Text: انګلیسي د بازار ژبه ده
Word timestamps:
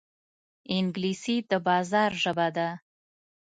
انګلیسي 0.75 1.35
د 1.49 1.51
بازار 1.67 2.11
ژبه 2.23 2.47
ده 2.55 2.67